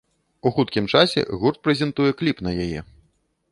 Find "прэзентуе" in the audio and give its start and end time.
1.69-2.11